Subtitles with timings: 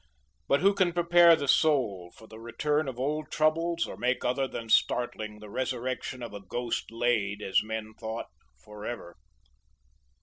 [0.47, 4.47] But who can prepare the soul for the return of old troubles or make other
[4.47, 8.25] than startling the resurrection of a ghost laid, as men thought,
[8.57, 9.15] forever.